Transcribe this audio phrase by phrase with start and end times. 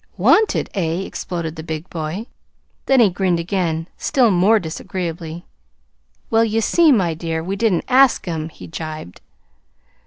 [0.17, 2.25] "Wanted Eh?" exploded the big boy.
[2.87, 5.45] Then he grinned again, still more disagreeably.
[6.31, 9.21] "Well, you see, my dear, we didn't ask 'em," he gibed.